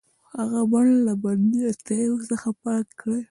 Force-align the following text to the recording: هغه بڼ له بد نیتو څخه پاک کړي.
هغه 0.39 0.61
بڼ 0.71 0.85
له 1.05 1.13
بد 1.21 1.39
نیتو 1.49 2.11
څخه 2.29 2.49
پاک 2.63 2.85
کړي. 2.99 3.19